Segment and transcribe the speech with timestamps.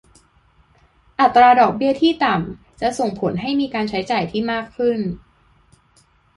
[1.19, 4.99] อัตราดอกเบี้ยที่ต่ำจะส่งผลให้มีการใช้จ่ายที่มากขึ้น